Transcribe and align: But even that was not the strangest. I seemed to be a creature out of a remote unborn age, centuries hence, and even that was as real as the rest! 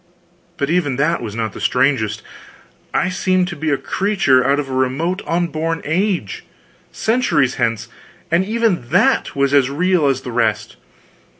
But 0.57 0.71
even 0.71 0.95
that 0.95 1.21
was 1.21 1.35
not 1.35 1.53
the 1.53 1.61
strangest. 1.61 2.23
I 2.91 3.09
seemed 3.09 3.47
to 3.49 3.55
be 3.55 3.69
a 3.69 3.77
creature 3.77 4.43
out 4.43 4.59
of 4.59 4.67
a 4.67 4.73
remote 4.73 5.21
unborn 5.27 5.79
age, 5.85 6.43
centuries 6.91 7.57
hence, 7.61 7.87
and 8.31 8.43
even 8.43 8.89
that 8.89 9.35
was 9.35 9.53
as 9.53 9.69
real 9.69 10.07
as 10.07 10.21
the 10.21 10.31
rest! 10.31 10.75